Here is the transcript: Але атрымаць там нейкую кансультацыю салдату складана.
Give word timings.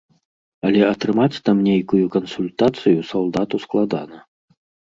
Але 0.69 0.79
атрымаць 0.91 1.41
там 1.49 1.57
нейкую 1.69 2.01
кансультацыю 2.17 3.07
салдату 3.13 3.55
складана. 3.67 4.17